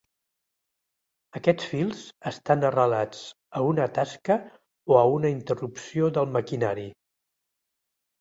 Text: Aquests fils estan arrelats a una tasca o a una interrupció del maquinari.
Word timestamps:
Aquests 1.39 1.65
fils 1.73 1.99
estan 2.31 2.65
arrelats 2.69 3.19
a 3.59 3.61
una 3.73 3.87
tasca 3.97 4.37
o 4.95 4.97
a 5.03 5.03
una 5.19 5.31
interrupció 5.35 6.09
del 6.17 6.33
maquinari. 6.39 6.87